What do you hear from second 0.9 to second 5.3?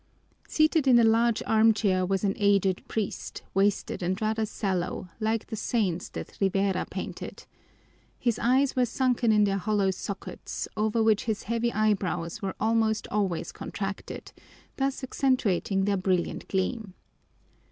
a large armchair was an aged priest, wasted and rather sallow,